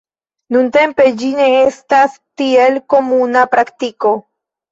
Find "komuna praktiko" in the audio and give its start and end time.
2.95-4.15